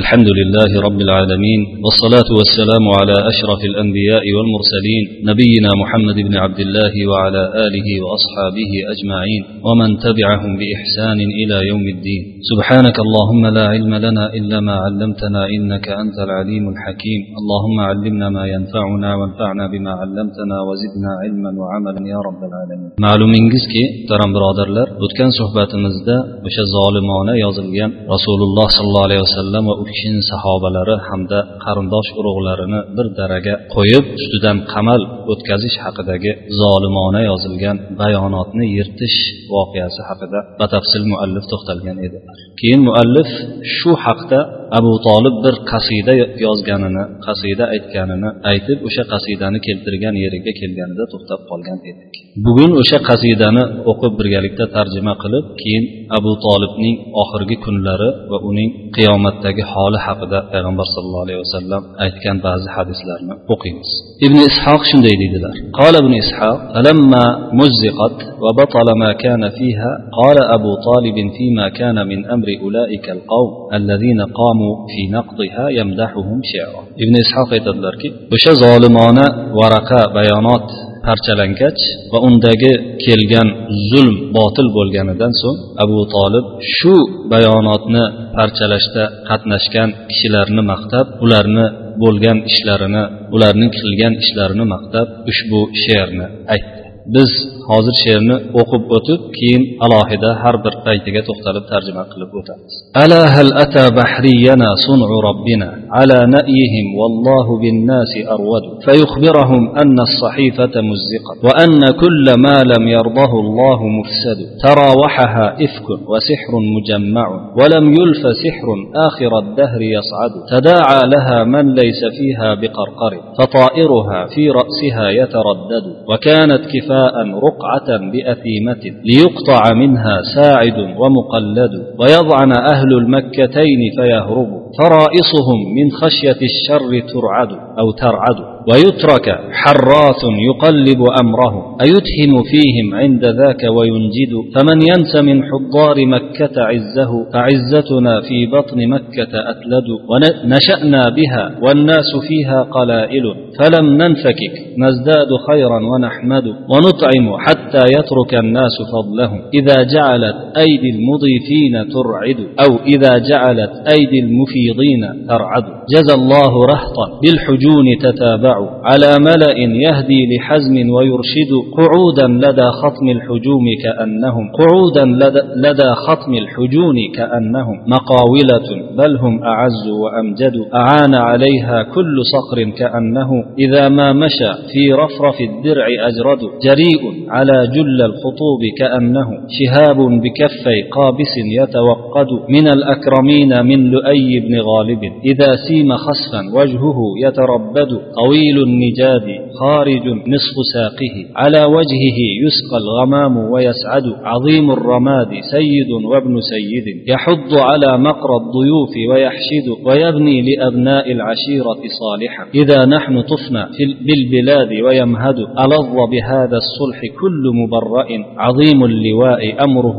[0.00, 6.94] الحمد لله رب العالمين والصلاة والسلام على أشرف الأنبياء والمرسلين نبينا محمد بن عبد الله
[7.10, 12.22] وعلى آله وأصحابه أجمعين ومن تبعهم بإحسان إلى يوم الدين.
[12.50, 17.20] سبحانك اللهم لا علم لنا إلا ما علمتنا إنك أنت العليم الحكيم.
[17.40, 22.90] اللهم علمنا ما ينفعنا وانفعنا بما علمتنا وزدنا علما وعملا يا رب العالمين.
[23.06, 26.16] ma'lumingizki muhtaram birodarlar o'tgan suhbatimizda
[26.46, 33.06] o'sha zolimona yozilgan rasululloh sollallohu alayhi vasallam va u kishini sahobalari hamda qarindosh urug'larini bir
[33.20, 35.00] daraga qo'yib ustidan qamal
[35.32, 39.18] o'tkazish haqidagi zolimona yozilgan bayonotni yirtish
[39.54, 42.18] voqeasi haqida batafsil muallif to'xtalgan edi.
[42.61, 43.29] keyin muallif
[43.77, 44.39] shu haqda
[44.79, 46.13] abu tolib bir qasida
[46.45, 52.13] yozganini qasida aytganini aytib o'sha qasidani keltirgan yeriga kelganida to'xtab qolgan edik
[52.45, 55.83] bugun o'sha qasidani o'qib birgalikda tarjima qilib keyin
[56.17, 62.67] abu tolibning oxirgi kunlari va uning qiyomatdagi holi haqida payg'ambar sallallohu alayhi vasallam aytgan ba'zi
[62.75, 63.89] hadislarni o'qiymiz
[64.25, 67.25] ibn ishoq shunday deydilar قال ابن إسحاق فلما
[67.61, 74.21] مزقت وبطل ما كان فيها قال أبو طالب فيما كان من أمر أولئك القوم الذين
[74.39, 79.25] قاموا في نقضها يمدحهم شعرا ابن إسحاق aytadilarki o'sha zolimona
[79.59, 80.67] varaqa bayonot
[81.07, 82.73] parchalangach va undagi
[83.05, 83.47] kelgan
[83.91, 86.45] zulm botil bo'lganidan so'ng abu tolib
[86.77, 86.93] shu
[87.33, 88.03] bayonotni
[88.37, 91.65] parchalashda qatnashgan kishilarni maqtab ularni
[92.03, 93.03] bo'lgan ishlarini
[93.35, 96.77] ularning qilgan ishlarini maqtab ushbu she'rni aytdi
[97.15, 97.31] biz
[97.70, 102.72] hozir she'rni o'qib o'tib keyin alohida har bir paytiga to'xtalib tarjima qilib o'tamiz.
[103.02, 105.68] Ala hal ata bahriyana sun'u robbina
[106.00, 113.32] ala na'yihim wallohu bin nasi arwad فيخبرهم أن الصحيفة مزقت وأن كل ما لم يرضه
[113.44, 117.26] الله مفسد تراوحها إفك وسحر مجمع
[117.58, 118.68] ولم يلف سحر
[119.08, 127.14] آخر الدهر يصعد تداعى لها من ليس فيها بقرقر فطائرها في رأسها يتردد وكانت كفاء
[127.52, 137.50] رقعة بأثيمة ليقطع منها ساعد ومقلد ويضعن أهل المكتين فيهربوا فرائصهم من خشية الشر ترعد
[137.78, 138.52] أو ترعد.
[138.72, 144.32] ويترك حراث يقلب أمره أيتهم فيهم عند ذاك وينجد.
[144.54, 149.88] فمن ينس من حضار مكة عزه فعزتنا في بطن مكة أتلد.
[150.10, 153.34] ونشأنا بها والناس فيها قلائل.
[153.58, 156.46] فلم ننفكك نزداد خيرا ونحمد.
[156.46, 159.40] ونطعم حتى يترك الناس فضلهم.
[159.54, 162.40] إذا جعلت أيدي المضيفين ترعد.
[162.64, 164.18] أو إذا جعلت أيدي
[164.62, 165.64] المفيضين ترعد
[165.94, 167.20] جزى الله رهطا.
[167.22, 168.56] بالحجون تتابع.
[168.84, 171.52] على ملأ يهدي لحزم ويرشد.
[171.78, 174.50] قعودا لدى خطم الحجوم كأنهم.
[174.58, 177.76] قعودا لدى, لدى خطم الحجون كأنهم.
[177.86, 178.68] مقاولة.
[178.98, 180.52] بل هم أعز وأمجد.
[180.74, 183.30] أعان عليها كل صقر كأنه.
[183.58, 186.38] إذا ما مشى في رفرف الدرع أجرد.
[186.38, 189.28] جريء على جل الخطوب كأنه.
[189.48, 192.26] شهاب بكفي قابس يتوقد.
[192.48, 195.00] من الأكرمين من لؤي بن غالب.
[195.24, 197.90] إذا سيم خسفا وجهه يتربد
[198.24, 199.26] طويل النجاد
[199.60, 201.16] خارج نصف ساقه.
[201.36, 204.02] على وجهه يسقى الغمام ويسعد.
[204.24, 206.86] عظيم الرماد سيد وابن سيد.
[207.08, 212.44] يحض على مقرى الضيوف ويحشد ويبني لأبناء العشيرة صالحا.
[212.54, 213.68] إذا نحن طفنا
[214.06, 215.38] بالبلاد ويمهد.
[215.38, 218.06] ألظ بهذا الصلح كل مبرأ.
[218.38, 219.98] عظيم اللواء أمره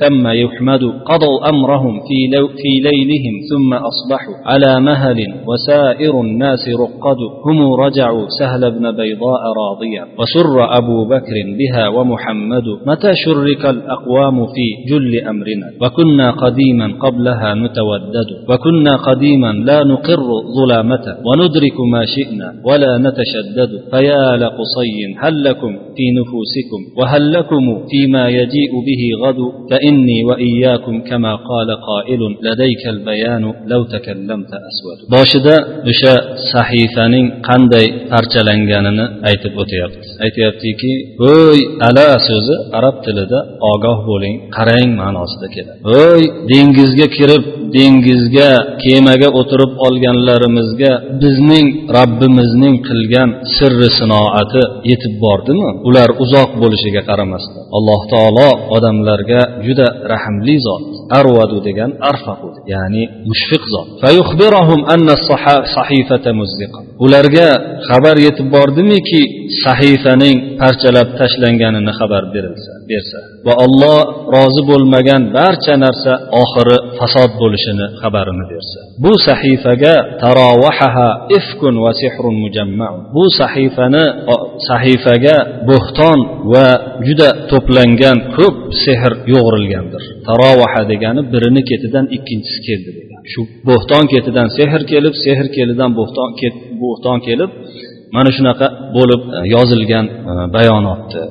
[0.00, 0.82] ثم يحمد.
[0.82, 7.20] قضوا أمرهم في, لو في ليلهم ثم أصبحوا على مهل وسائر الناس رقد.
[7.46, 10.04] هم رجعوا سهل بن بيضاء راضيا.
[10.18, 12.64] وسر أبو بكر بها ومحمد.
[12.86, 18.28] متى شرك الأقوام في جل أمرنا؟ وكنا قديما قبلها نتودد.
[18.48, 20.28] وكنا قديما لا نقر
[20.58, 23.70] ظلامة وندرك ما شئنا ولا نتشدد.
[23.90, 29.40] فيا لقصي هل لكم في نفوسكم؟ وهل لكم فيما يجيء به غد؟
[29.70, 33.77] فإني وإياكم كما قال قائل لديك البيان لو
[35.14, 35.54] boshida
[35.90, 36.14] o'sha
[36.52, 40.92] sahifaning qanday parchalanganini aytib o'tyapti aytyaptiki
[41.22, 41.58] voy
[41.88, 43.38] ala so'zi arab tilida
[43.72, 47.42] ogoh bo'ling qarang ma'nosida keladi voy dengizga kirib
[47.76, 48.50] dengizga
[48.84, 50.92] kemaga o'tirib olganlarimizga
[51.22, 51.66] bizning
[51.96, 55.68] robbimizning qilgan sirri sinoati yetib bordimi?
[55.88, 60.84] Ular uzoq bo'lishiga qaramasdan alloh taolo odamlarga juda rahmli zot
[61.20, 63.86] arvadu degan arfaqu ya'ni mushfiq zot.
[67.04, 67.48] Ularga
[67.88, 69.22] xabar yetib bordimiki
[69.64, 72.72] sahifaning parchalab tashlanganini xabar berilsa.
[72.92, 73.98] Bersa va olloh
[74.34, 76.12] rozi bo'lmagan barcha narsa
[76.42, 78.78] oxiri fasod bo'lishini xabarini bersa.
[79.04, 79.94] Bu sahifaga
[80.24, 81.08] tarovahaha
[81.38, 82.88] ifkun va sehrun mujamma.
[83.16, 84.04] Bu sahifani
[84.68, 85.36] sahifaga
[85.70, 86.18] bo'xton
[86.52, 86.66] va
[87.06, 90.02] juda to'plangan ko'p sehr yo'g'rilgandir.
[90.28, 97.18] Tarovaha degani birini ketidan ikkinchisi keldi degan shu bo'xton ketidan sehr kelib sehr kelidan bo'xton
[97.28, 97.50] kelib
[98.16, 98.66] mana shunaqa
[98.96, 101.22] bo'lib e, yozilgan e, bayonotni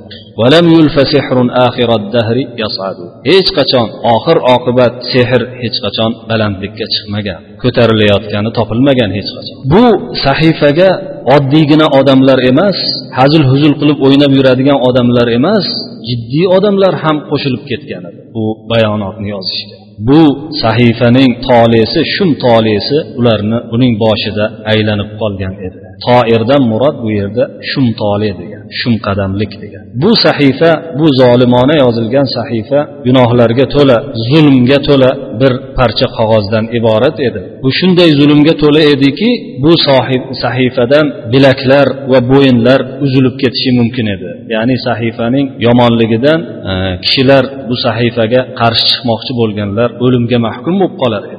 [3.30, 9.56] hech qachon oxir oqibat sehr hech qachon balandlikka chiqmagan ko'tarilayotgani topilmagan hech qachon.
[9.74, 9.84] Bu
[10.26, 10.90] sahifaga
[11.36, 12.78] oddiygina odamlar emas
[13.20, 15.66] hazil huzul qilib o'ynab yuradigan odamlar emas
[16.10, 19.76] jiddiy odamlar ham qo'shilib ketgan edi bu bayonotni yozishga.
[20.08, 20.22] Bu
[20.64, 25.87] sahifaning tolesi shum tolesi ularni uning boshida aylanib qolgan edi.
[26.06, 29.84] Toirdan murod bu yerda shumtoli degan shumqadamlik degan.
[30.04, 33.98] Bu sahifa bu zolimona yozilgan sahifa gunohlarga to'la
[34.30, 35.12] zulmga to'la
[35.42, 37.42] bir parcha qog'ozdan iborat edi.
[37.64, 39.30] Bu shunday zulmga to'la ediki
[39.64, 44.30] bu sohib sahifadan bilaklar va bo'yinlar uzilib ketishi mumkin edi.
[44.56, 46.40] Ya'ni sahifaning yomonligidan
[46.72, 46.74] e,
[47.04, 51.37] kishilar bu sahifaga qarshi chiqmoqchi bo'lganlar o'limga mahkum bo'lib qolar edi.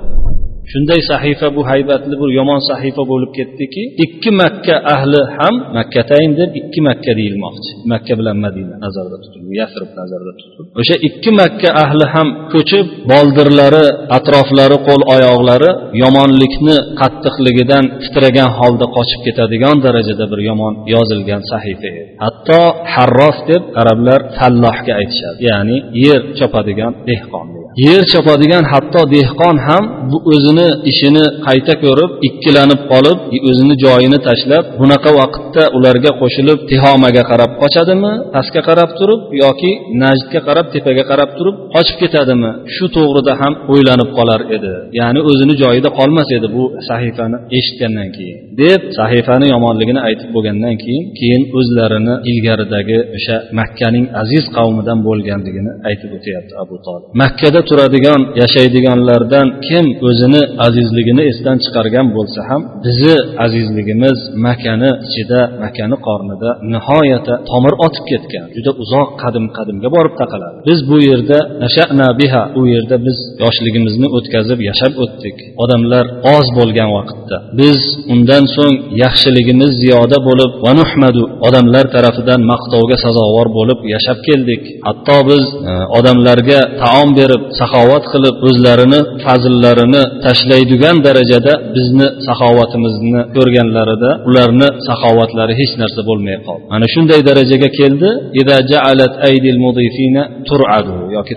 [0.72, 6.50] Shunday sahifa bu haybatli bir yomon sahifa bo'lib ketdiki ikki makka ahli ham makkatayn deb
[6.60, 7.70] ikki makka deyilmoqchi.
[7.92, 13.84] Makka bilan madina nazarda tutilib yasrib nazarda tutilib o'sha ikki makka ahli ham ko'chib boldirlari
[14.18, 15.70] atroflari qo'l oyoqlari
[16.02, 22.02] yomonlikni qattiqligidan titragan holda qochib ketadigan darajada bir yomon yozilgan sahifa edi.
[22.24, 22.60] Hatto
[22.94, 27.48] harros deb arablar fallohga aytishadi ya'ni yer chopadigan dehqon
[27.84, 33.18] yer chopadigan hatto dehqon ham bu o'zini ishini qayta ko'rib ikkilanib qolib
[33.50, 39.72] o'zini joyini tashlab bunaqa vaqtda ularga qo'shilib tihomaga qarab qochadimi pastga qarab turib yoki
[40.02, 42.50] najdga qarab tepaga qarab turib qochib ketadimi?
[42.74, 44.74] Shu to'g'rida ham o'ylanib qolar edi.
[45.00, 48.38] Ya'ni o'zini joyida qolmas edi bu sahifani eshitgandan keyin.
[48.62, 56.10] Deb sahifani yomonligini aytib bo'lgandan keyin keyin o'zlarini ilgaridagi o'sha makkaning aziz qavmidan bo'lganligini aytib
[56.16, 64.18] o'tyapti abu tolib makkada turadigan yashaydiganlardan kim o'zini azizligini esdan chiqargan bo'lsa ham bizni azizligimiz
[64.46, 70.56] makani ichida makani qornida nihoyatda tomir otib ketgan juda uzoq qadim qadimga borib taqaladi.
[70.68, 75.36] Biz bu yerda nashana biha u yerda biz yoshligimizni o'tkazib yashab o'tdik.
[75.62, 76.04] Odamlar
[76.36, 77.36] oz bo'lgan vaqtda.
[77.60, 77.80] Biz
[78.12, 84.62] undan so'ng yaxshiligimiz ziyoda bo'lib va nuhmadu odamlar tarafidan maqtovga sazovor bo'lib yashab keldik.
[84.88, 94.10] Hatto biz e, odamlarga taom berib saxovat qilib o'zlarini fazllarini tashlaydigan darajada bizni saxovatimizni ko'rganlarida
[94.28, 96.64] ularni saxovatlari hech narsa bo'lmay qoldi.
[96.72, 98.08] Mana shunday darajaga keldi.
[101.16, 101.34] Yoki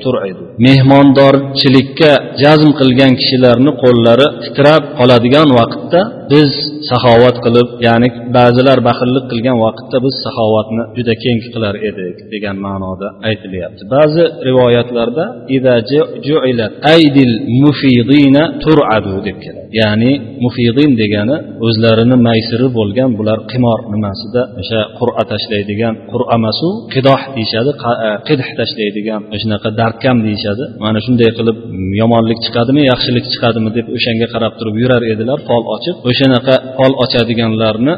[0.67, 2.11] mehmondorchilikka
[2.43, 6.01] jazm qilgan kishilarni qo'llari titrab qoladigan vaqtda
[6.31, 6.51] biz
[6.89, 8.07] saxovat qilib ya'ni
[8.37, 13.83] ba'zilar baxillik qilgan vaqtda biz saxovatni juda keng qilar edik degan ma'noda aytilyapti.
[13.95, 15.25] Ba'zi rivoyatlarda
[16.95, 17.33] aydil
[17.63, 19.60] mufidina turadu deb keladi.
[19.79, 20.11] Ya'ni
[20.45, 21.37] mufidin degani
[21.67, 27.71] o'zlarini maysiri bo'lgan bular qimor nimasida o'sha qur'a tashlaydigan qur'a masu qidoh deyishadi
[28.07, 30.63] e, qidh tashlaydigan shunaqa darkam deyishadi.
[30.83, 31.57] Mana shunday qilib
[32.01, 35.95] yomonlik chiqadimi yaxshilik chiqadimi deb o'shanga qarab turib yurar edilar fol ochib.
[36.09, 37.93] O'shanaqa fol ochadiganlarni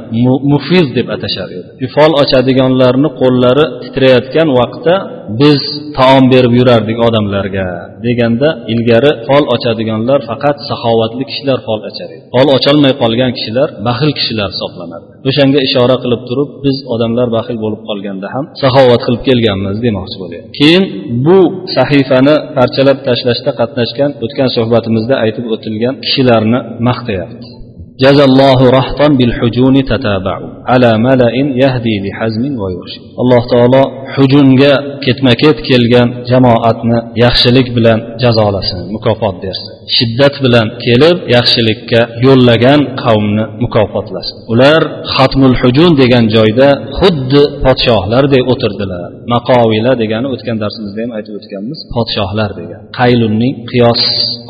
[0.51, 1.69] mufiz deb atashar edi.
[1.95, 4.95] Fol ochadiganlarni qo'llari titrayotgan vaqtda
[5.41, 5.61] biz
[5.97, 7.67] taom berib yurardik odamlarga
[8.05, 12.23] deganda ilgari fol ochadiganlar faqat saxovatli kishilar fol ochar edi.
[12.35, 15.05] Fol ocholmay qolgan kishilar baxil kishilar hisoblanadi.
[15.29, 20.49] O'shanga ishora qilib turib biz odamlar baxil bo'lib qolganda ham saxovat qilib kelganmiz demoqchi bo'lyapti.
[20.59, 20.83] Keyin
[21.25, 21.39] bu
[21.75, 27.47] sahifani parchalab tashlashda qatnashgan o'tgan suhbatimizda aytib o'tilgan kishilarni maqtayapti.
[28.04, 31.30] جزى الله رهطا بالحجون تتابعوا على ملأ
[31.62, 33.82] يهدي بحزم ويرشد alloh taolo
[34.14, 34.72] hujunga
[35.04, 43.44] ketma ket kelgan jamoatni yaxshilik bilan jazolasin mukofot bersin shiddat bilan kelib yaxshilikka yo'llagan qavmni
[43.64, 44.82] mukofotlasin ular
[45.16, 52.50] xatmul hujun degan joyda xuddi podshohlardek o'tirdilar maqovila degani o'tgan darsimizda ham aytib o'tganmiz podshohlar
[52.60, 54.02] degan qaylunning qiyos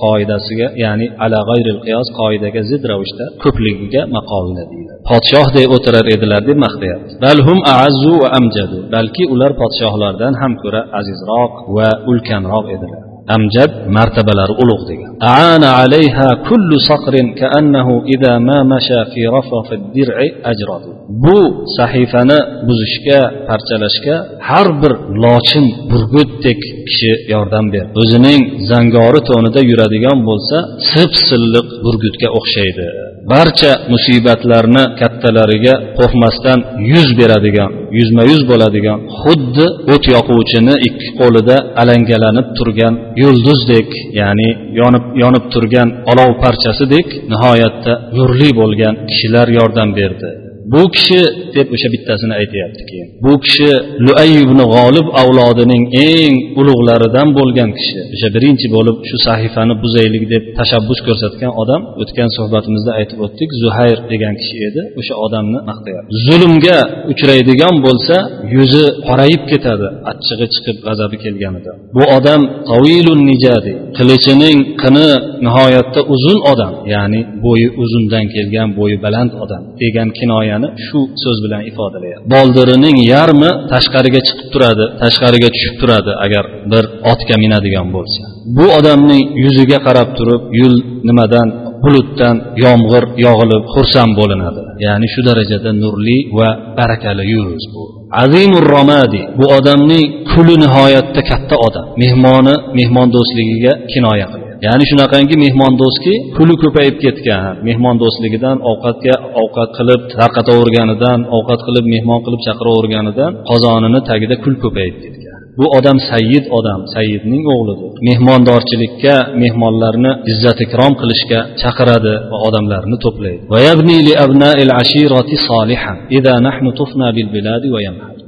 [0.05, 5.00] qoidasiga ya'ni ala g'ayril qiyos qoidaga zid ravishda ko'pligiga maqovila deyiladi.
[5.12, 7.12] Podshohdek o'tirar edilar deb maqtayapti.
[7.26, 8.78] Balhum aazzu va amjadu.
[8.96, 13.02] Balki ular podshohlardan ham ko'ra azizroq va ulkanroq edilar.
[13.36, 15.12] Amjad martabalari ulug' degan.
[15.38, 20.90] Aana alayha kullu saqrin kaannahu idha ma masha fi rafafi dir'i ajradu.
[21.24, 21.38] Bu
[21.78, 23.20] sahifani buzishga
[23.50, 24.16] parchalashga
[24.50, 26.60] har bir lochin burgutdek
[26.90, 27.92] kishi yordam berdi.
[28.02, 30.58] O'zining zangori to'nida yuradigan bo'lsa
[30.92, 32.88] sip silliq burgutga o'xshaydi.
[33.32, 36.60] Barcha musibatlarni kattalariga qo'rqmasdan
[36.92, 43.90] yuz beradigan yuzma yuz bo'ladigan xuddi o't yoquvchini ikki qo'lida alangalanib turgan yulduzdek
[44.20, 44.50] ya'ni
[44.80, 50.30] yonib yonib turgan olov parchasidek nihoyatda nurli bo'lgan kishilar yordam berdi.
[50.72, 51.22] Bu kishi
[51.56, 53.70] deb o'sha bittasini aytyapti keyin bu kishi
[54.06, 58.00] luay ibn g'olib avlodining eng ulug'laridan bo'lgan kishi.
[58.16, 63.98] O'sha birinchi bo'lib shu sahifani buzaylik deb tashabbus ko'rsatgan odam o'tgan suhbatimizda aytib o'tdik zuhayr
[64.12, 64.82] degan kishi edi.
[65.00, 66.12] O'sha odamni maqtayapti.
[66.28, 66.78] Zulmga
[67.12, 68.16] uchraydigan bo'lsa
[68.58, 71.72] yuzi qorayib ketadi achchig'i chiqib g'azabi kelganida.
[71.96, 72.42] Bu odam
[72.72, 75.10] qavilun nijadi qilichining qini
[75.46, 81.62] nihoyatda uzun odam ya'ni bo'yi uzundan kelgan bo'yi baland odam degan kinoyani shu so'z bilan
[81.70, 82.26] ifodalayapti.
[82.36, 88.22] Boldirining yarmi tashqariga chiqib turadi tashqariga tushib turadi agar bir otga minadigan bo'lsa.
[88.58, 90.76] Bu odamning yuziga qarab turib yo'l
[91.10, 91.48] nimadan
[91.84, 92.36] bulutdan
[92.66, 94.62] yomg'ir yog'ilib xursand bo'linadi.
[94.86, 96.50] Ya'ni shu darajada nurli va
[96.80, 97.84] barakali yuz bu.
[98.24, 101.86] Azimur romadi bu odamning kuli nihoyatda katta odam.
[102.04, 107.56] Mehmoni mehmondo'stligiga kinoya qiladi ya'ni shunaqangi mehmondo'stki puli ko'payib ketgan.
[107.68, 115.33] Mehmondo'stligidan ovqatga ovqat qilib tarqataverganidan ovqat qilib mehmon qilib chaqiraverganidan qozonini tagida kul ko'payib ketgan.
[115.60, 117.92] Bu odam sayyid odam sayyidning o'g'lidir.
[118.10, 123.42] Mehmondorchilikka mehmonlarni izzat ikrom qilishga chaqiradi va odamlarni to'playdi.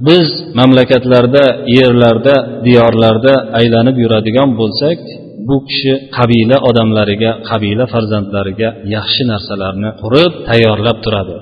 [0.09, 0.27] Biz
[0.59, 1.43] mamlakatlarda
[1.77, 2.35] yerlarda
[2.67, 4.99] diyorlarda aylanib yuradigan bo'lsak
[5.47, 11.35] bu kishi qabila odamlariga qabila farzandlariga yaxshi narsalarni qurib tayyorlab turadi.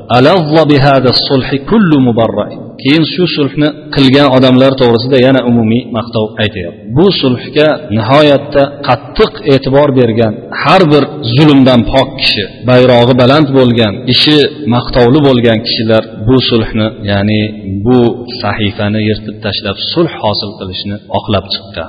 [2.83, 6.79] Keyin shu sulhni qilgan odamlar to'g'risida yana umumiy maqtov aytyapti.
[6.97, 7.67] Bu sulhga
[7.97, 10.33] nihoyatda qattiq e'tibor bergan
[10.63, 11.03] har bir
[11.35, 14.37] zulmdan pok kishi bayrog'i baland bo'lgan ishi
[14.75, 17.41] maqtovli bo'lgan kishilar bu sulhni ya'ni
[17.85, 17.99] bu
[18.41, 21.87] sahifani yirtib tashlab sulh hosil qilishni oqlab chiqqan.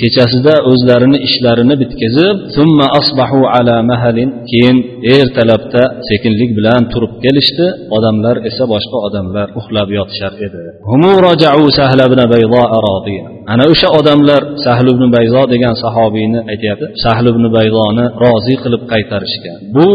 [0.00, 2.36] Kechasida o'zlarini ishlarini bitkazib
[4.50, 4.76] keyin
[5.16, 7.66] ertalabda sekinlik bilan turib kelishdi.
[7.96, 10.60] Odamlar esa boshqa odamlar uxlab yotishar edi.
[13.52, 16.86] Ana o'sha odamlar sahl ibn bayzo degan sahobiyni aytyapti.
[17.04, 19.56] Sahl ibn bayzoni rozi qilib qaytarishgan.
[19.76, 19.86] Bu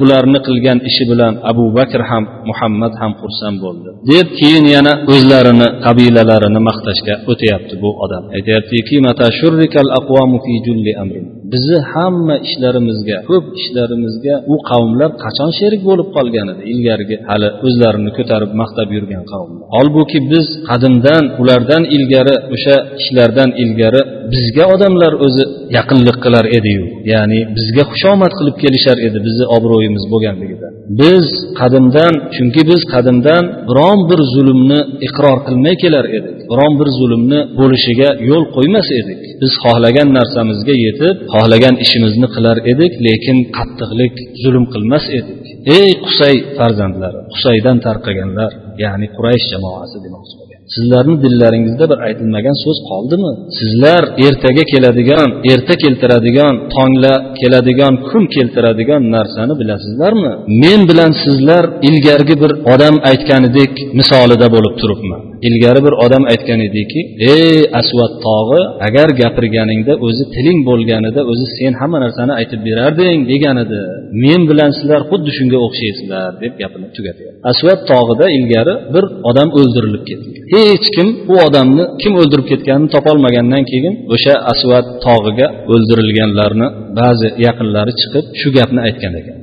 [0.00, 3.88] bularni qilgan ishi bilan abu bakr ham muhammad ham xursand bo'ldi.
[4.12, 8.24] Deb keyin yana o'zlarini qabilalarini maqtashga o'tyapti bu odam.
[8.36, 8.96] Aytyaptiki
[9.40, 11.41] شرك الأقوام في جل أمر.
[11.52, 16.62] Bizni hamma ishlarimizga ko'p ishlarimizga u qavmlar qachon sherik bo'lib qolgan edi?
[16.72, 19.64] Ilgarigi hali o'zlarini ko'tarib maqtab yurgan qavmlar.
[19.76, 24.00] Holbuki biz qadimdan ulardan ilgari o'sha ishlardan ilgari
[24.34, 25.44] bizga odamlar o'zi
[25.78, 26.84] yaqinlik qilar ediyu.
[27.12, 31.26] Ya'ni bizga xushomad qilib kelishar edi bizni obro'yimiz bo'lganligidan biz
[31.60, 36.36] qadimdan chunki biz qadimdan biron bir zulmni iqror qilmay kelar edik.
[36.50, 39.20] Biron bir zulmni bo'lishiga yo'l qo'ymas edik.
[39.42, 45.42] Biz xohlagan narsamizga yetib xohlagan ishimizni qilar edik lekin qattiqlik zulm qilmas edik.
[45.78, 48.50] Ey qusay farzandlari qusaydan tarqaganlar
[48.82, 53.32] ya'ni quraysh jamoasi demoqchi sizlarni dillaringizda bir aytilmagan so'z qoldimi?
[53.60, 60.32] Sizlar ertaga keladigan erta keltiradigan tongla keladigan kun keltiradigan narsani bilasizlarmi?
[60.62, 67.00] Men bilan sizlar ilgargi bir odam aytganidek misolida bo'lib turibman ilgari bir odam aytgan ediki
[67.34, 73.56] ey asvat tog'i agar gapirganingda o'zi tiling bo'lganida o'zi sen hamma narsani aytib berarding degan
[73.64, 73.80] edi
[74.24, 80.02] men bilan sizlar xuddi shunga o'xshaysizlar deb gapini tugatyapti asvat tog'ida ilgari bir odam o'ldirilib
[80.10, 80.32] ketgan.
[80.70, 86.66] Hech kim u odamni kim o'ldirib ketganini topolmagandan keyin o'sha asvat tog'iga o'ldirilganlarni
[86.98, 89.36] ba'zi yaqinlari chiqib shu gapni aytgan ekan.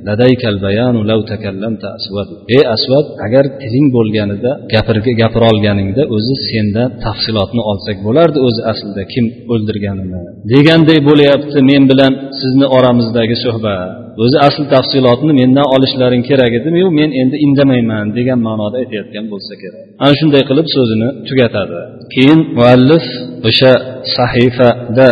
[2.56, 9.24] Ey asvad agar tiling bo'lganida gapirga gapirolganingda o'zi sendan tafsilotni olsak bo'lardi o'zi aslida kim
[9.52, 10.20] o'ldirganini.
[10.52, 13.90] Deganday bo'lyapti men bilan sizni oramizdagi suhbat.
[14.24, 19.84] O'zi asl tafsilotni mendan olishlaring kerak ediyu men endi indamayman degan ma'noda aytayotgan bo'lsa kerak.
[20.02, 21.80] Ana shunday qilib so'zini tugatadi.
[22.14, 23.04] Keyin muallif
[23.48, 23.72] o'sha
[24.16, 25.08] sahifada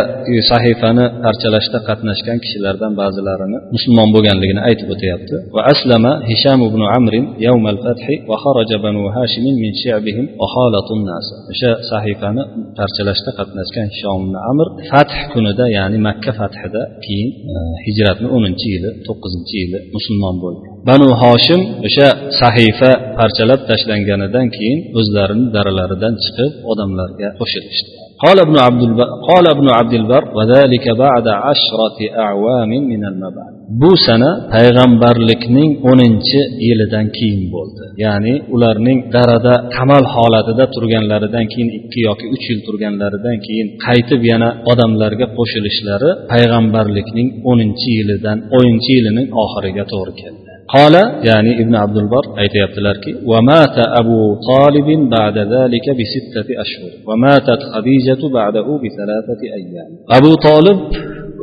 [0.51, 5.35] sahifani parchalashda qatnashgan kishilardan ba'zilarini musulmon bo'lganligini aytib o'tyapti.
[5.55, 10.99] Va aslama hisham ibn amrin yawm fathi va xaraja banu hashim min shi'bihim va xalatun
[11.09, 11.25] nas.
[11.51, 12.43] O'sha sahifani
[12.79, 17.55] parchalashda qatnashgan hishom ibn amr fath kunida ya'ni makka fathida keyin e,
[17.85, 20.65] hijratni o'ninchi yili to'qqizinchi yili musulmon bo'ldi.
[20.89, 22.07] Banu hoshim o'sha
[22.41, 27.91] sahifa parchalab tashlanganidan keyin o'zlarini daralaridan chiqib odamlarga qo'shilishdi.
[28.24, 33.92] قال ابن عبد البر قال ابن عبد البر وذلك بعد عشرة أعوام من المبعث bu
[34.06, 42.26] sana payg'ambarlikning o'ninchi yilidan keyin bo'ldi ya'ni ularning darada qamal holatida turganlaridan keyin ikki yoki
[42.34, 50.14] uch yil turganlaridan keyin qaytib yana odamlarga qo'shilishlari payg'ambarlikning o'ninchi yilidan o'ninchi yilining oxiriga to'g'ri
[50.22, 50.94] keldi قال
[51.30, 58.66] يعني ابن عبد البر aytyaptilarki ومات أبو طالب بعد ذلك بستة أشهر وماتت خديجة بعده
[58.82, 60.78] بثلاثة أيام أبو طالب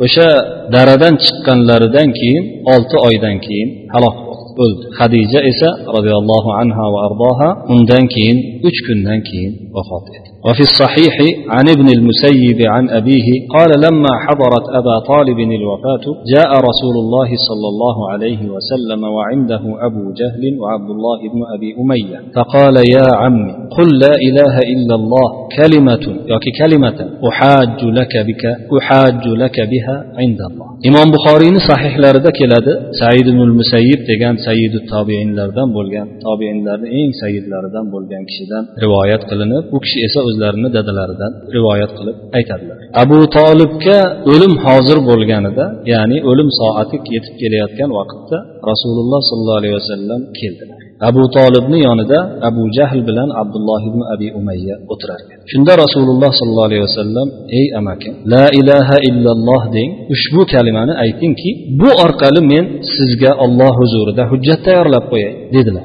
[0.05, 0.29] o'sha
[0.75, 4.15] daradan chiqqanlaridan keyin olti oydan keyin halok
[4.63, 10.63] o'ldi hadija esa roziyallohu anha va ardoha undan keyin uch kundan keyin vafot etdi وفي
[10.69, 11.15] الصحيح
[11.55, 17.67] عن ابن المسيب عن أبيه قال لما حضرت أبا طالب الوفاة جاء رسول الله صلى
[17.73, 23.87] الله عليه وسلم وعنده أبو جهل وعبد الله بن أبي أمية فقال يا عمي قل
[24.03, 25.27] لا إله إلا الله
[25.59, 26.97] كلمة ياكي كلمة
[27.29, 28.43] أحاج لك بك
[28.79, 32.67] أحاج لك بها عند الله إمام بخاري صحيح لرد كلاد
[33.01, 39.77] سعيد بن المسيب degan sayyidu tobiinlardan bo'lgan tobiinlarni eng sayyidlaridan bo'lgan kishidan rivoyat qilinib u
[39.83, 42.76] kishi esa so'zlarini dadalaridan rivoyat qilib aytadilar.
[43.02, 43.98] Abu tolibga
[44.32, 48.36] o'lim hozir bo'lganida ya'ni o'lim soati yetib kelayotgan vaqtda
[48.70, 50.80] rasululloh sollallohu alayhi vasallam keldilar.
[51.08, 55.34] Abu tolibni yonida abu jahl bilan abdulloh ibn abi umayya o'tirar edi.
[55.52, 61.50] Shunda rasululloh sollallohu alayhi vasallam ey amakim la ilaha illalloh deng ushbu kalimani aytingki
[61.80, 62.64] bu orqali men
[62.96, 65.84] sizga olloh huzurida hujjat tayyorlab qo'yay dedilar.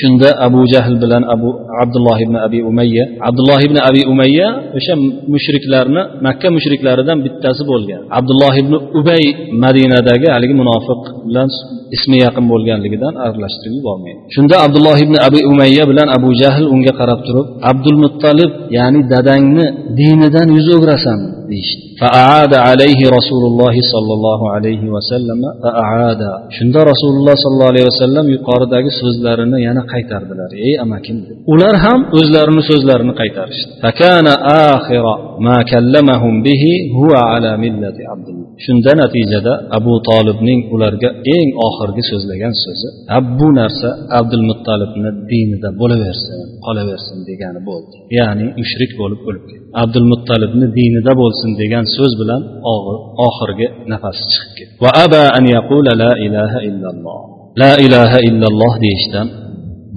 [0.00, 1.48] Shunda abu jahl bilan abu
[1.82, 4.48] abdulloh ibn abi umayya abdulloh ibn abi umayya
[4.78, 4.94] o'sha
[5.34, 8.00] mushriklarni makka mushriklaridan bittasi bo'lgan.
[8.18, 9.24] Abdulloh ibn ubay
[9.64, 11.47] madinadagi haligi munofiq bilan
[11.95, 17.19] ismi yaqin bo'lganligidan aralashtirib yubormaydi shunda abdulloh ibn abi umayya bilan abu jahl unga qarab
[17.27, 19.65] turib abdul muttalib ya'ni dadangni
[19.99, 21.19] dinidan yuz o'girasan
[21.51, 26.21] deyishdi فأعاد عليه رسول الله صلى الله عليه وسلم فأعاد
[26.57, 31.17] shunda rasululloh sollallohu alayhi vasallam yuqoridagi so'zlarini yana qaytardilar ey amakim
[31.53, 34.33] ular ham o'zlarini so'zlarini qaytarishdi fakana
[34.73, 35.13] axira
[35.47, 42.54] ma kallamahum bihi huwa ala millati abdulloh Shunda natijada abu tolibning ularga eng oxirgi so'zlagan
[42.64, 42.88] so'zi
[43.38, 47.96] bu narsa abdul muttalibni dinida bo'laversin qolaversin degani bo'ldi.
[48.18, 52.42] Ya'ni mushrik bo'lib o'lib ketdi abdul muttalibni dinida bo'lsin degan so'z bilan
[53.26, 54.72] oxirgi nafasi chiqib ketdi.
[54.84, 57.20] Va aba an yaqula la ilaha illalloh.
[57.62, 59.26] La ilaha illalloh deyishdan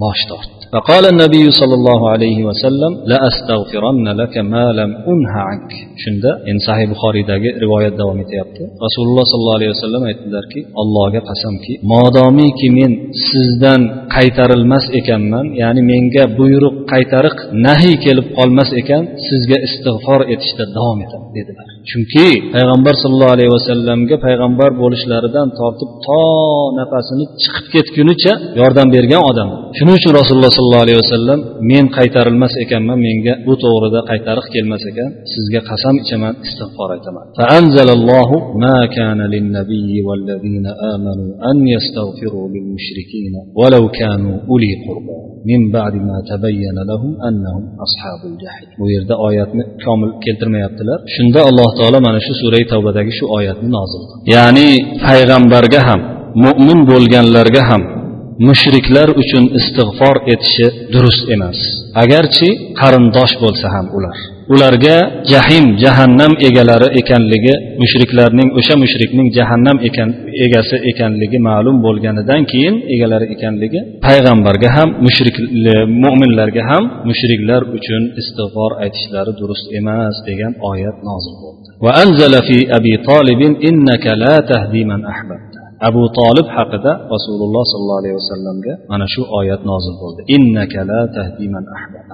[0.03, 5.71] bosh tortdi فقال النبي صلى الله عليه وسلم لا أستغفرن لك ما لم أنه عنك
[6.03, 12.67] shunda endi sahih buxoriydagi rivoyat davom etyapti rasululloh sollallohu alayhi vasallam aytdilarki allohga qasamki modomiki
[12.77, 12.91] men
[13.29, 13.81] sizdan
[14.15, 21.29] qaytarilmas ekanman ya'ni menga buyruq qaytariq nahiy kelib qolmas ekan sizga istig'for etishda davom etaman
[21.37, 26.21] dedilar chunki payg'ambar sollallohu alayhi vasallamga payg'ambar bo'lishlaridan tortib to
[26.79, 31.39] nafasini chiqib ketgunicha yordam bergan odam shuning uchun rasululloh sollallohu alayhi vasallam
[31.71, 37.89] men qaytarilmas ekanman menga bu to'g'rida qaytariq kelmas ekan sizga qasam ichaman istig'for aytaman فأنزل
[37.97, 38.29] الله
[38.65, 45.17] ما كان للنبي والذين آمنوا أن يستغفروا للمشركين ولو كانوا أولي قربى
[45.51, 51.69] من بعد ما تبين لهم أنهم أصحاب الجحيم bu yerda oyatni komil keltirmayaptilar shunda alloh
[51.78, 54.02] taolo mana shu surai tavbadagi shu oyatni nozil
[54.34, 54.68] ya'ni
[55.06, 56.00] payg'ambarga ham
[56.44, 57.82] mo'min bo'lganlarga ham
[58.48, 61.58] mushriklar uchun istig'for etishi durust emas.
[62.02, 62.48] Agarchi
[62.80, 64.16] qarindosh bo'lsa ham ular.
[64.53, 64.97] ularga
[65.31, 70.09] jahim jahannam egalari ekanligi mushriklarning o'sha mushrikning jahannam ekan
[70.45, 75.35] egasi ekanligi ma'lum bo'lganidan keyin egalari ekanligi payg'ambarga ham mushrik
[76.03, 82.93] mo'minlarga ham mushriklar uchun istig'for aytishlari durust emas degan oyat nozil bo'ldi وأنزل في أبي
[83.09, 85.50] طالب إنك لا تهدي من أحببت
[85.88, 90.20] abu tolib haqida rasululloh sollallohu alayhi vasallamga mana shu oyat nozil bo'ldi.
[90.36, 91.00] Innaka la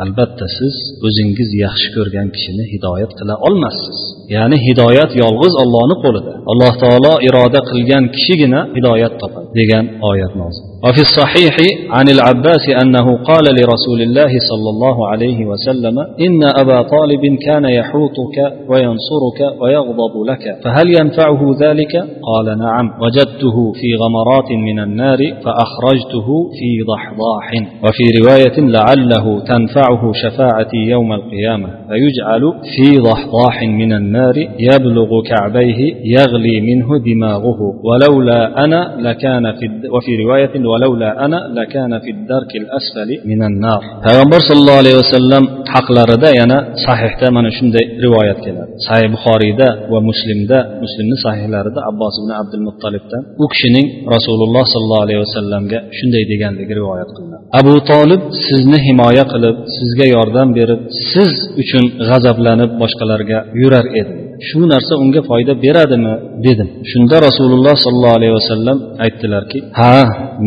[0.05, 0.75] albatta siz
[1.07, 3.99] o'zingiz yaxshi ko'rgan kishini hidoyat qila olmassiz.
[4.37, 6.33] Ya'ni hidoyat yolg'iz ollohni qo'lida.
[6.53, 10.68] Alloh taolo iroda qilgan kishigina hidoyat topadi degan oyat nozil.
[10.85, 11.57] وفي الصحيح
[11.91, 18.37] عن العباس أنه قال لرسول الله صلى الله عليه وسلم إن أبا طالب كان يحوطك
[18.71, 21.97] وينصرك ويغضب لك فهل ينفعه ذلك؟
[22.31, 22.87] قال نعم.
[23.03, 27.47] وجدته في غمرات من النار فأخرجته في ضحضاح.
[27.85, 32.43] وفي رواية لعله تنفعه شفاعتي يوم القيامة فيجعل
[32.77, 40.68] في ضحضاح من النار يبلغ كعبيه يغلي منه دماغه ولولا أنا لكان في وفي رواية
[40.72, 45.44] ولولا أنا لكان في الدرك الأسفل من النار payg'ambar sallallohu alayhi vasallam
[45.74, 52.32] haqlarida yana sahihda mana shunday rivoyat keladi sahih buxoriyda va muslimda muslimni sahihlarida abbos ibn
[52.42, 58.80] abdul muttalibdan u kishining rasululloh sollallohu alayhi vasallamga shunday deganligi rivoyat qilinadi abu tolib sizni
[58.88, 60.80] himoya qilib sizga yordam berib
[61.12, 64.14] siz uchun g'azablanib boshqalarga yurar edi
[64.47, 66.15] shu narsa unga foyda beradimi?
[66.47, 66.69] dedim.
[66.91, 69.95] Shunda rasululloh sollallohu alayhi vasallam aytdilarki ha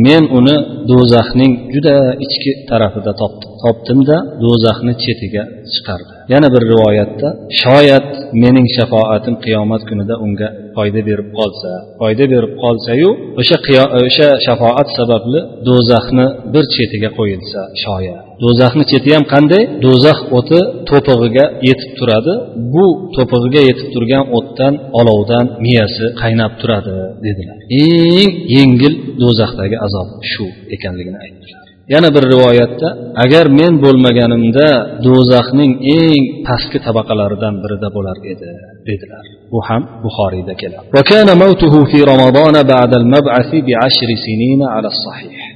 [0.06, 0.56] men uni
[0.92, 6.14] do'zaxning juda ichki tarafida topdim topdimda do'zaxni chetiga chiqardi.
[6.34, 7.28] Yana bir rivoyatda
[7.64, 8.08] shoyat
[8.44, 13.58] mening shafoatim qiyomat kunida unga foyda berib qolsa foyda berib qolsayu o'sha
[14.06, 19.64] o'sha shafoat sababli do'zaxni bir chetiga qo'yilsa shoyat do'zaxni cheti ham qanday?
[19.86, 22.34] Do'zax o'ti to'pig'iga yetib turadi.
[22.74, 27.58] Bu to'pig'iga yetib turgan o'tdan olovdan miyasi qaynab turadi dedilar.
[27.84, 31.71] Eng yengil do'zaxdagi azob shu ekanligini aytdilar.
[31.94, 32.88] Yana bir rivoyatda
[33.24, 34.68] agar men bo'lmaganimda
[35.06, 38.50] do'zaxning eng pastki tabaqalaridan birida bo'lar edi
[38.90, 39.26] dedilar.
[39.52, 40.86] Bu ham buxoriyda keladi.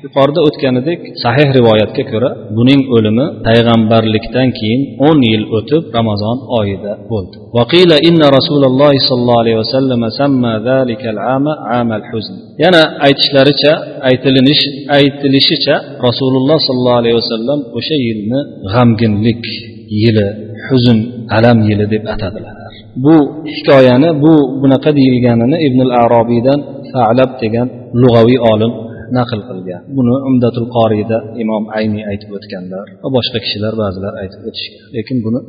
[0.06, 7.36] yuqorida o'tganidek sahih rivoyatga ko'ra buning o'limi payg'ambarlikdan keyin o'n yil o'tib ramazon oyida bo'ldi.
[7.58, 11.20] Vaqila inna rasululloh sollallohu alayhi vasallam samma zalikal
[12.12, 12.36] huzn.
[12.64, 13.74] Yana aytishlaricha
[14.10, 14.64] aytilinish
[14.98, 15.76] aytilishicha
[16.08, 18.40] rasululloh sollallohu alayhi vasallam o'sha yilni
[18.74, 19.44] g'amginlik
[20.02, 20.28] yili
[20.68, 20.98] huzn
[21.38, 22.72] alam yili deb atadilar.
[23.06, 23.16] Bu
[23.56, 26.60] hikoyani bu bunaqa deyilganini ibn al arobiydan
[26.92, 27.68] falab degan
[28.02, 28.72] lug'aviy olim
[29.19, 34.83] naql qilgan buni umdatul qoriyda imom ayniy aytib o'tganlar va boshqa kishilar ba'zilar aytib o'tishgan
[34.97, 35.41] lekin buni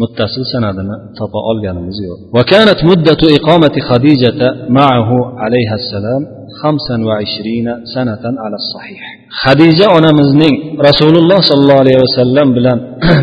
[0.00, 4.40] muttasil sanadini topa olganimiz yo'q وكانت مدة إقامة خديجة
[4.78, 5.10] معه
[5.42, 6.22] عليها السلام
[6.60, 9.02] خمسا وعشرين سنة على الصحيح
[9.44, 10.54] hadija onamizning
[10.88, 12.78] rasululloh sollallohu alayhi vasallam bilan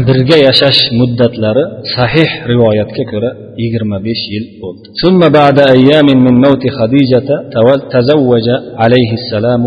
[0.07, 1.63] birga yashash muddatlari
[1.95, 3.29] sahih rivoyatga ko'ra
[3.61, 7.29] yigirma besh yil bo'ldi ثم بعد أيام من موت خديجة
[7.95, 8.47] تزوج
[8.83, 9.63] عليه السلام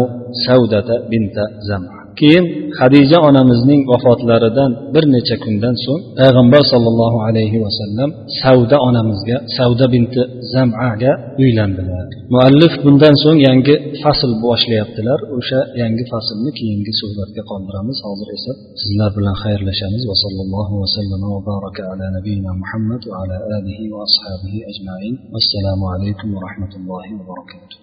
[0.48, 1.36] سودة بنت
[1.70, 2.45] زمعة keyin
[2.79, 8.09] hadija onamizning vafotlaridan bir necha kundan so'ng payg'ambar sollallohu alayhi vasallam
[8.41, 10.21] savda onamizga savda binti
[10.53, 12.05] zamaga uylandilar.
[12.33, 15.19] Muallif bundan so'ng yangi fasl boshlayaptilar.
[15.37, 20.03] O'sha yangi faslni keyingi suhbatga qoldiramiz hozir esa sizlar bilan xayrlashamiz.
[20.11, 25.13] Va sallallohu vasallam va baraka ala nabiyina muhammad va ala alihi va ashabihi ajmain.
[25.39, 27.77] Assalomu alaykum va rahmatullohi va barakatuh.